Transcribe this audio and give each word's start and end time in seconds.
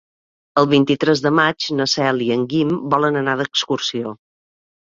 El 0.61 0.67
vint-i-tres 0.71 1.19
de 1.25 1.31
maig 1.41 1.67
na 1.81 1.87
Cel 1.93 2.23
i 2.29 2.31
en 2.39 2.47
Guim 2.55 2.73
volen 2.95 3.23
anar 3.23 3.37
d'excursió. 3.43 4.19